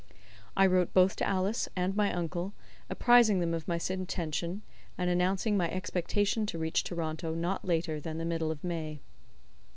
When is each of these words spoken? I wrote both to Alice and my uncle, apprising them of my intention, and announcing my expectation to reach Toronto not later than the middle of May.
I 0.57 0.65
wrote 0.65 0.95
both 0.95 1.15
to 1.17 1.27
Alice 1.27 1.69
and 1.75 1.95
my 1.95 2.11
uncle, 2.11 2.53
apprising 2.89 3.39
them 3.39 3.53
of 3.53 3.67
my 3.67 3.79
intention, 3.87 4.63
and 4.97 5.11
announcing 5.11 5.55
my 5.55 5.69
expectation 5.69 6.47
to 6.47 6.57
reach 6.57 6.83
Toronto 6.83 7.35
not 7.35 7.65
later 7.65 7.99
than 7.99 8.17
the 8.17 8.25
middle 8.25 8.49
of 8.49 8.63
May. 8.63 8.99